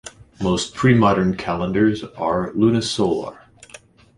[0.41, 3.37] Most pre-modern calendars are lunisolar.